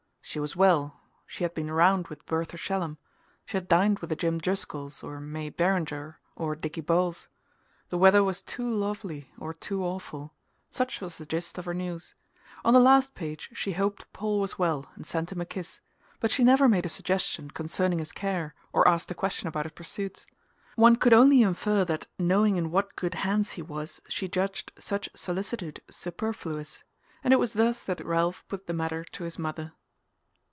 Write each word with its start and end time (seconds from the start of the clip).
She 0.23 0.39
was 0.39 0.55
well, 0.55 1.01
she 1.25 1.43
had 1.43 1.53
been 1.53 1.69
"round" 1.69 2.07
with 2.07 2.25
Bertha 2.25 2.55
Shallum, 2.55 2.97
she 3.45 3.57
had 3.57 3.67
dined 3.67 3.99
with 3.99 4.11
the 4.11 4.15
Jim 4.15 4.37
Driscolls 4.39 5.03
or 5.03 5.19
May 5.19 5.49
Beringer 5.49 6.21
or 6.37 6.55
Dicky 6.55 6.79
Bowles, 6.79 7.27
the 7.89 7.97
weather 7.97 8.23
was 8.23 8.41
too 8.41 8.69
lovely 8.69 9.29
or 9.37 9.53
too 9.53 9.83
awful; 9.83 10.33
such 10.69 11.01
was 11.01 11.17
the 11.17 11.25
gist 11.25 11.57
of 11.57 11.65
her 11.65 11.73
news. 11.73 12.15
On 12.63 12.73
the 12.73 12.79
last 12.79 13.13
page 13.13 13.49
she 13.53 13.73
hoped 13.73 14.13
Paul 14.13 14.39
was 14.39 14.57
well 14.57 14.85
and 14.95 15.05
sent 15.05 15.33
him 15.33 15.41
a 15.41 15.45
kiss; 15.45 15.81
but 16.21 16.31
she 16.31 16.45
never 16.45 16.69
made 16.69 16.85
a 16.85 16.87
suggestion 16.87 17.49
concerning 17.51 17.99
his 17.99 18.13
care 18.13 18.55
or 18.71 18.87
asked 18.87 19.11
a 19.11 19.15
question 19.15 19.49
about 19.49 19.65
his 19.65 19.73
pursuits. 19.73 20.25
One 20.75 20.95
could 20.95 21.11
only 21.13 21.41
infer 21.41 21.83
that, 21.85 22.07
knowing 22.17 22.55
in 22.55 22.71
what 22.71 22.95
good 22.95 23.15
hands 23.15 23.53
he 23.53 23.61
was, 23.61 24.01
she 24.07 24.29
judged 24.29 24.71
such 24.79 25.09
solicitude 25.13 25.81
superfluous; 25.89 26.85
and 27.21 27.33
it 27.33 27.37
was 27.37 27.51
thus 27.51 27.83
that 27.83 28.05
Ralph 28.05 28.47
put 28.47 28.67
the 28.67 28.73
matter 28.73 29.03
to 29.03 29.23
his 29.25 29.37
mother. 29.37 29.73